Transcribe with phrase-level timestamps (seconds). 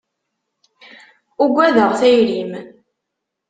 [1.43, 2.51] Ugadeɣ tayri-m.